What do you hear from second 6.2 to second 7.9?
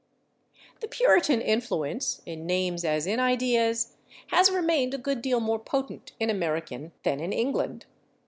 American than in England.